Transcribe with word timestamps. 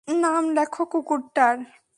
নাম 0.07 0.43
লেখো 0.55 0.83
কুকুরটার। 0.91 1.57